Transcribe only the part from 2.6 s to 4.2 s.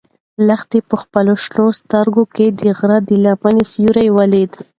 غره د لمنې سیوری